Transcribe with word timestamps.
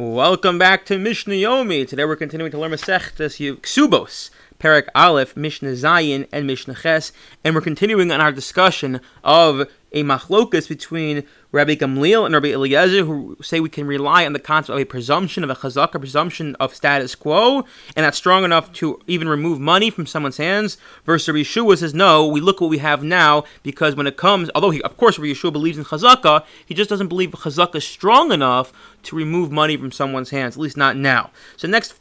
Welcome 0.00 0.58
back 0.58 0.86
to 0.86 0.98
Mishnah 0.98 1.34
Yomi. 1.34 1.86
Today 1.86 2.06
we're 2.06 2.16
continuing 2.16 2.50
to 2.52 2.58
learn 2.58 2.70
Masechtas 2.70 3.36
Ksubos, 3.58 4.30
Perek 4.58 4.88
Aleph, 4.94 5.36
Mishnah 5.36 5.72
Zayin, 5.72 6.26
and 6.32 6.46
Mishnah 6.46 6.76
Ches, 6.76 7.12
and 7.44 7.54
we're 7.54 7.60
continuing 7.60 8.10
on 8.10 8.18
our 8.18 8.32
discussion 8.32 9.02
of 9.22 9.68
a 9.92 10.02
machlokas 10.02 10.70
between 10.70 11.24
Rabbi 11.52 11.74
Gamliel 11.74 12.24
and 12.24 12.34
Rabbi 12.34 12.52
Eliezer, 12.52 13.04
who 13.04 13.36
say 13.42 13.58
we 13.58 13.68
can 13.68 13.86
rely 13.86 14.24
on 14.24 14.32
the 14.32 14.38
concept 14.38 14.70
of 14.70 14.78
a 14.78 14.84
presumption 14.84 15.42
of 15.42 15.50
a 15.50 15.54
chazak, 15.54 15.94
a 15.94 15.98
presumption 15.98 16.54
of 16.60 16.74
status 16.74 17.14
quo, 17.14 17.64
and 17.96 18.04
that's 18.04 18.16
strong 18.16 18.44
enough 18.44 18.72
to 18.74 19.00
even 19.08 19.28
remove 19.28 19.58
money 19.58 19.90
from 19.90 20.06
someone's 20.06 20.36
hands. 20.36 20.78
Versus 21.04 21.26
Rabbi 21.28 21.40
Yehoshua 21.40 21.78
says, 21.78 21.92
no, 21.92 22.26
we 22.26 22.40
look 22.40 22.60
what 22.60 22.70
we 22.70 22.78
have 22.78 23.02
now, 23.02 23.44
because 23.62 23.96
when 23.96 24.06
it 24.06 24.16
comes, 24.16 24.48
although 24.54 24.70
he, 24.70 24.80
of 24.82 24.96
course, 24.96 25.18
Rabbi 25.18 25.32
Yehoshua 25.32 25.52
believes 25.52 25.76
in 25.76 25.84
chazaka, 25.84 26.44
he 26.64 26.74
just 26.74 26.90
doesn't 26.90 27.08
believe 27.08 27.30
chazaka 27.30 27.76
is 27.76 27.84
strong 27.84 28.30
enough 28.30 28.72
to 29.02 29.16
remove 29.16 29.50
money 29.50 29.76
from 29.76 29.90
someone's 29.90 30.30
hands, 30.30 30.56
at 30.56 30.60
least 30.60 30.76
not 30.76 30.96
now. 30.96 31.30
So 31.56 31.66
next 31.66 31.94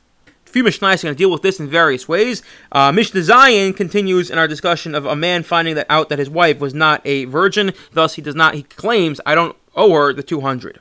few 0.50 0.64
Mishnahs 0.64 1.00
are 1.00 1.08
going 1.08 1.16
to 1.16 1.18
deal 1.18 1.32
with 1.32 1.42
this 1.42 1.60
in 1.60 1.68
various 1.68 2.08
ways. 2.08 2.42
Uh, 2.72 2.92
Mishnah 2.92 3.22
Zayin 3.22 3.76
continues 3.76 4.30
in 4.30 4.38
our 4.38 4.48
discussion 4.48 4.96
of 4.96 5.06
a 5.06 5.16
man 5.16 5.44
finding 5.44 5.76
that 5.76 5.86
out 5.90 6.10
that 6.10 6.20
his 6.20 6.30
wife 6.30 6.60
was 6.60 6.74
not 6.74 7.02
a 7.06 7.26
virgin, 7.26 7.74
thus 7.94 8.16
he 8.16 8.22
does 8.22 8.36
not. 8.36 8.56
He 8.56 8.64
claims, 8.64 9.22
"I 9.26 9.36
don't 9.36 9.56
owe 9.76 9.94
her 9.94 10.14
the 10.14 10.24
200." 10.24 10.80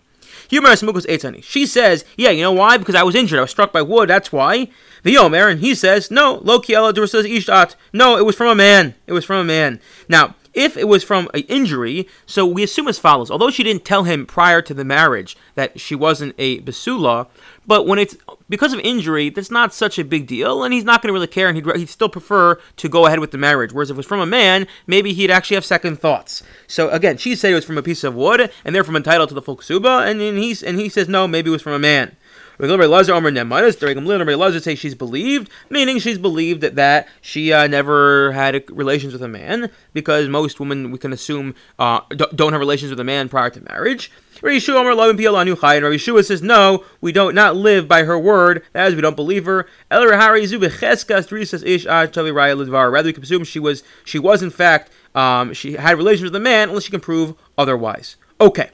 She 1.42 1.66
says, 1.66 2.04
"Yeah, 2.16 2.30
you 2.30 2.42
know 2.42 2.52
why? 2.52 2.78
Because 2.78 2.94
I 2.94 3.02
was 3.02 3.14
injured. 3.14 3.38
I 3.38 3.42
was 3.42 3.50
struck 3.50 3.72
by 3.72 3.82
wood. 3.82 4.08
That's 4.08 4.32
why." 4.32 4.68
The 5.04 5.14
Yomer, 5.14 5.50
and 5.50 5.60
he 5.60 5.74
says, 5.74 6.10
"No, 6.10 6.40
lo 6.42 6.60
says 6.60 7.26
ishtat. 7.26 7.76
No, 7.92 8.16
it 8.16 8.24
was 8.24 8.34
from 8.34 8.48
a 8.48 8.54
man. 8.54 8.94
It 9.06 9.12
was 9.12 9.24
from 9.24 9.36
a 9.36 9.44
man." 9.44 9.80
Now, 10.08 10.34
if 10.58 10.76
it 10.76 10.88
was 10.88 11.04
from 11.04 11.30
an 11.34 11.42
injury, 11.42 12.08
so 12.26 12.44
we 12.44 12.64
assume 12.64 12.88
as 12.88 12.98
follows. 12.98 13.30
Although 13.30 13.50
she 13.50 13.62
didn't 13.62 13.84
tell 13.84 14.02
him 14.02 14.26
prior 14.26 14.60
to 14.62 14.74
the 14.74 14.84
marriage 14.84 15.36
that 15.54 15.78
she 15.80 15.94
wasn't 15.94 16.34
a 16.36 16.60
basula, 16.62 17.28
but 17.64 17.86
when 17.86 18.00
it's 18.00 18.16
because 18.48 18.72
of 18.72 18.80
injury, 18.80 19.30
that's 19.30 19.52
not 19.52 19.72
such 19.72 19.98
a 19.98 20.04
big 20.04 20.26
deal, 20.26 20.64
and 20.64 20.74
he's 20.74 20.84
not 20.84 21.00
going 21.00 21.08
to 21.08 21.12
really 21.12 21.28
care, 21.28 21.48
and 21.48 21.56
he'd, 21.56 21.76
he'd 21.76 21.88
still 21.88 22.08
prefer 22.08 22.58
to 22.76 22.88
go 22.88 23.06
ahead 23.06 23.20
with 23.20 23.30
the 23.30 23.38
marriage. 23.38 23.72
Whereas 23.72 23.90
if 23.90 23.94
it 23.94 23.98
was 23.98 24.06
from 24.06 24.20
a 24.20 24.26
man, 24.26 24.66
maybe 24.86 25.12
he'd 25.12 25.30
actually 25.30 25.54
have 25.54 25.64
second 25.64 26.00
thoughts. 26.00 26.42
So 26.66 26.90
again, 26.90 27.18
she 27.18 27.36
said 27.36 27.52
it 27.52 27.54
was 27.54 27.64
from 27.64 27.78
a 27.78 27.82
piece 27.82 28.02
of 28.02 28.16
wood, 28.16 28.50
and 28.64 28.74
therefore 28.74 28.96
entitled 28.96 29.28
to 29.28 29.34
the 29.36 29.42
full 29.42 29.60
and, 29.70 30.20
and, 30.20 30.38
he's, 30.38 30.62
and 30.62 30.80
he 30.80 30.88
says 30.88 31.08
no, 31.08 31.28
maybe 31.28 31.50
it 31.50 31.52
was 31.52 31.62
from 31.62 31.74
a 31.74 31.78
man. 31.78 32.16
Rabbi 32.58 32.86
Lazar 32.86 33.14
Omer 33.14 33.30
Nemanis, 33.30 33.78
during 33.78 34.04
Rabbi 34.06 34.34
Lazar 34.34 34.58
say 34.58 34.74
she's 34.74 34.96
believed, 34.96 35.48
meaning 35.70 36.00
she's 36.00 36.18
believed 36.18 36.60
that, 36.62 36.74
that 36.74 37.06
she 37.20 37.52
uh, 37.52 37.68
never 37.68 38.32
had 38.32 38.68
relations 38.70 39.12
with 39.12 39.22
a 39.22 39.28
man, 39.28 39.70
because 39.92 40.28
most 40.28 40.58
women, 40.58 40.90
we 40.90 40.98
can 40.98 41.12
assume, 41.12 41.54
uh, 41.78 42.00
don't 42.34 42.52
have 42.52 42.60
relations 42.60 42.90
with 42.90 42.98
a 42.98 43.04
man 43.04 43.28
prior 43.28 43.50
to 43.50 43.60
marriage. 43.60 44.10
Rabbi 44.42 44.56
Yehoshua 44.56 46.24
says, 46.24 46.42
no, 46.42 46.84
we 47.00 47.12
don't 47.12 47.34
not 47.34 47.56
live 47.56 47.86
by 47.86 48.02
her 48.04 48.18
word, 48.18 48.64
as 48.74 48.94
we 48.94 49.00
don't 49.00 49.16
believe 49.16 49.44
her. 49.46 49.68
Rather, 49.90 50.08
we 53.06 53.12
can 53.12 53.22
assume 53.22 53.44
she 53.44 53.60
was, 53.60 53.82
she 54.04 54.18
was 54.18 54.42
in 54.42 54.50
fact, 54.50 54.90
um, 55.14 55.52
she 55.54 55.74
had 55.74 55.96
relations 55.96 56.24
with 56.24 56.34
a 56.36 56.40
man, 56.40 56.68
unless 56.68 56.84
she 56.84 56.90
can 56.90 57.00
prove 57.00 57.34
otherwise. 57.56 58.16
Okay. 58.40 58.70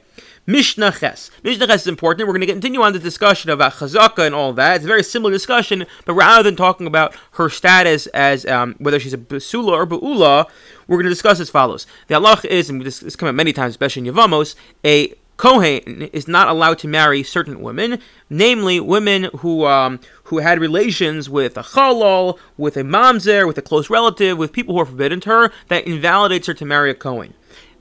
Mishnah 0.47 0.91
Ches. 0.91 1.31
Mishnah 1.43 1.67
Ches 1.67 1.81
is 1.81 1.87
important. 1.87 2.27
We're 2.27 2.33
going 2.33 2.47
to 2.47 2.53
continue 2.53 2.81
on 2.81 2.93
the 2.93 2.99
discussion 2.99 3.49
about 3.49 3.73
Chazaka 3.73 4.25
and 4.25 4.35
all 4.35 4.53
that. 4.53 4.75
It's 4.75 4.85
a 4.85 4.87
very 4.87 5.03
similar 5.03 5.31
discussion, 5.31 5.85
but 6.05 6.13
rather 6.13 6.43
than 6.43 6.55
talking 6.55 6.85
about 6.85 7.15
her 7.31 7.49
status 7.49 8.05
as 8.07 8.45
um, 8.45 8.75
whether 8.77 8.99
she's 8.99 9.13
a 9.13 9.17
Basula 9.17 9.71
or 9.71 9.87
Ba'ula, 9.87 10.47
we're 10.87 10.97
going 10.97 11.05
to 11.05 11.09
discuss 11.09 11.39
as 11.39 11.49
follows. 11.49 11.87
The 12.07 12.15
Allah 12.15 12.39
is, 12.43 12.69
and 12.69 12.81
this 12.81 12.99
has 12.99 13.15
come 13.15 13.27
up 13.27 13.35
many 13.35 13.53
times, 13.53 13.71
especially 13.71 14.07
in 14.07 14.13
Yevamos, 14.13 14.55
a 14.83 15.13
Kohen 15.37 16.03
is 16.13 16.27
not 16.29 16.47
allowed 16.47 16.79
to 16.79 16.87
marry 16.87 17.21
certain 17.21 17.61
women, 17.61 17.99
namely 18.29 18.79
women 18.79 19.25
who 19.39 19.65
um, 19.65 19.99
who 20.25 20.37
had 20.37 20.59
relations 20.59 21.29
with 21.29 21.57
a 21.57 21.61
chalal, 21.61 22.39
with 22.55 22.77
a 22.77 22.83
mamzer, 22.83 23.45
with 23.45 23.57
a 23.57 23.61
close 23.61 23.89
relative, 23.89 24.37
with 24.37 24.53
people 24.53 24.75
who 24.75 24.81
are 24.81 24.85
forbidden 24.85 25.19
to 25.21 25.29
her, 25.29 25.51
that 25.67 25.85
invalidates 25.85 26.47
her 26.47 26.53
to 26.53 26.65
marry 26.65 26.89
a 26.89 26.93
Kohen 26.93 27.33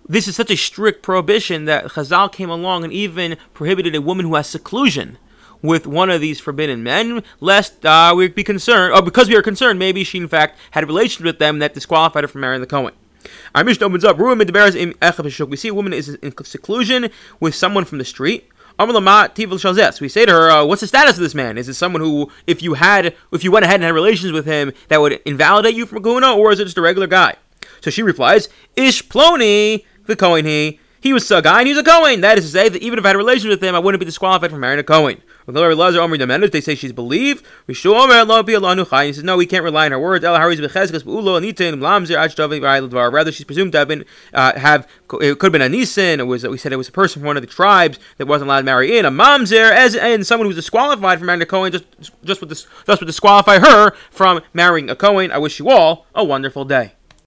this 0.08 0.28
is 0.28 0.36
such 0.36 0.50
a 0.50 0.56
strict 0.56 1.02
prohibition 1.02 1.64
that 1.64 1.86
Chazal 1.86 2.30
came 2.32 2.50
along 2.50 2.84
and 2.84 2.92
even 2.92 3.36
prohibited 3.52 3.94
a 3.94 4.00
woman 4.00 4.26
who 4.26 4.34
has 4.34 4.46
seclusion 4.46 5.18
with 5.62 5.86
one 5.86 6.10
of 6.10 6.20
these 6.20 6.38
forbidden 6.40 6.82
men, 6.82 7.22
lest 7.40 7.86
uh, 7.86 8.12
we 8.14 8.28
be 8.28 8.44
concerned, 8.44 8.92
or 8.92 9.00
because 9.00 9.28
we 9.28 9.36
are 9.36 9.40
concerned, 9.40 9.78
maybe 9.78 10.04
she 10.04 10.18
in 10.18 10.28
fact 10.28 10.58
had 10.72 10.86
relations 10.86 11.24
with 11.24 11.38
them 11.38 11.58
that 11.58 11.72
disqualified 11.72 12.22
her 12.22 12.28
from 12.28 12.42
marrying 12.42 12.60
the 12.60 12.66
Kohen. 12.66 12.92
Our 13.54 13.64
Mishnah 13.64 13.86
opens 13.86 14.04
up. 14.04 14.18
We 14.18 15.56
see 15.56 15.68
a 15.68 15.74
woman 15.74 15.94
is 15.94 16.10
in 16.10 16.34
seclusion 16.44 17.08
with 17.40 17.54
someone 17.54 17.86
from 17.86 17.96
the 17.96 18.04
street. 18.04 18.50
We 18.78 20.08
say 20.08 20.26
to 20.26 20.32
her, 20.32 20.50
uh, 20.50 20.64
"What's 20.66 20.82
the 20.82 20.86
status 20.86 21.16
of 21.16 21.22
this 21.22 21.34
man? 21.34 21.56
Is 21.56 21.68
it 21.68 21.74
someone 21.74 22.02
who, 22.02 22.30
if 22.46 22.62
you 22.62 22.74
had, 22.74 23.14
if 23.32 23.42
you 23.42 23.50
went 23.50 23.64
ahead 23.64 23.76
and 23.76 23.84
had 23.84 23.94
relations 23.94 24.32
with 24.32 24.44
him, 24.44 24.72
that 24.88 25.00
would 25.00 25.20
invalidate 25.24 25.74
you 25.74 25.86
from 25.86 26.02
Kahuna, 26.02 26.34
or 26.34 26.52
is 26.52 26.60
it 26.60 26.64
just 26.64 26.76
a 26.76 26.82
regular 26.82 27.06
guy?" 27.06 27.36
So 27.80 27.90
she 27.90 28.02
replies, 28.02 28.50
"Ish 28.76 29.08
Ploni." 29.08 29.84
The 30.06 30.16
Kohen 30.16 30.44
he. 30.44 30.80
He 31.00 31.12
was 31.12 31.30
a 31.30 31.42
guy 31.42 31.58
and 31.58 31.68
he 31.68 31.74
was 31.74 31.82
a 31.82 31.84
Cohen. 31.84 32.22
That 32.22 32.38
is 32.38 32.46
to 32.46 32.50
say 32.50 32.70
that 32.70 32.82
even 32.82 32.98
if 32.98 33.04
I 33.04 33.08
had 33.08 33.16
relations 33.18 33.50
with 33.50 33.62
him, 33.62 33.74
I 33.74 33.78
wouldn't 33.78 34.00
be 34.00 34.06
disqualified 34.06 34.50
from 34.50 34.60
marrying 34.60 34.78
a 34.78 34.84
omrennes, 36.22 36.50
they 36.50 36.62
say 36.62 36.74
she's 36.74 36.92
believed. 36.92 37.44
He 37.66 37.74
says, 37.74 37.92
no, 39.22 39.36
we 39.36 39.44
can't 39.44 39.64
rely 39.64 39.84
on 39.84 39.92
her 39.92 39.98
words. 39.98 40.24
Rather, 40.24 40.52
she's 43.32 43.44
presumed 43.44 43.72
to 43.72 43.78
have 43.78 43.88
been, 43.88 44.06
uh, 44.32 44.58
have, 44.58 44.88
it 45.20 45.38
could 45.38 45.52
have 45.52 45.52
been 45.52 45.60
a 45.60 45.68
Nasin. 45.68 46.20
It 46.20 46.22
was, 46.22 46.46
we 46.46 46.56
said 46.56 46.72
it 46.72 46.76
was 46.76 46.88
a 46.88 46.92
person 46.92 47.20
from 47.20 47.26
one 47.26 47.36
of 47.36 47.42
the 47.42 47.48
tribes 47.48 47.98
that 48.16 48.26
wasn't 48.26 48.48
allowed 48.48 48.60
to 48.60 48.64
marry 48.64 48.96
in. 48.96 49.04
A 49.04 49.10
Mamzer, 49.10 49.70
as, 49.70 49.94
and 49.94 50.26
someone 50.26 50.46
who 50.46 50.54
was 50.54 50.56
disqualified 50.56 51.18
from 51.18 51.26
marrying 51.26 51.42
a 51.42 51.46
Kohen, 51.46 51.70
just, 51.70 51.84
just 52.24 52.40
would, 52.40 52.48
this, 52.48 52.66
just 52.86 53.02
would 53.02 53.06
disqualify 53.06 53.58
her 53.58 53.90
from 54.10 54.40
marrying 54.54 54.88
a 54.88 54.96
Cohen. 54.96 55.30
I 55.30 55.36
wish 55.36 55.58
you 55.58 55.68
all 55.68 56.06
a 56.14 56.24
wonderful 56.24 56.64
day. 56.64 56.94